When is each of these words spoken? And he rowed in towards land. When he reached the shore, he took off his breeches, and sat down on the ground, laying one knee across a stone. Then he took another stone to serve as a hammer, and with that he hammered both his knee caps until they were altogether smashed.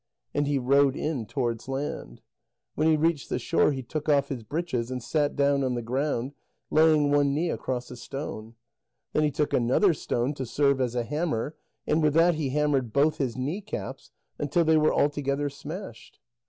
And 0.33 0.47
he 0.47 0.57
rowed 0.57 0.95
in 0.95 1.27
towards 1.27 1.67
land. 1.67 2.21
When 2.73 2.87
he 2.87 2.97
reached 2.97 3.29
the 3.29 3.37
shore, 3.37 3.71
he 3.71 3.83
took 3.83 4.09
off 4.09 4.29
his 4.29 4.41
breeches, 4.41 4.89
and 4.89 5.03
sat 5.03 5.35
down 5.35 5.63
on 5.63 5.75
the 5.75 5.83
ground, 5.83 6.33
laying 6.71 7.11
one 7.11 7.35
knee 7.35 7.51
across 7.51 7.91
a 7.91 7.95
stone. 7.95 8.55
Then 9.13 9.21
he 9.21 9.29
took 9.29 9.53
another 9.53 9.93
stone 9.93 10.33
to 10.33 10.45
serve 10.47 10.81
as 10.81 10.95
a 10.95 11.03
hammer, 11.03 11.55
and 11.85 12.01
with 12.01 12.15
that 12.15 12.33
he 12.33 12.49
hammered 12.49 12.91
both 12.91 13.17
his 13.19 13.37
knee 13.37 13.61
caps 13.61 14.09
until 14.39 14.65
they 14.65 14.75
were 14.75 14.91
altogether 14.91 15.49
smashed. 15.51 16.19